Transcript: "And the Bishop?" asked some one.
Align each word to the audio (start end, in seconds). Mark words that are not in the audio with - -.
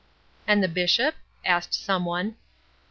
"And 0.47 0.63
the 0.63 0.67
Bishop?" 0.67 1.13
asked 1.45 1.75
some 1.75 2.05
one. 2.05 2.35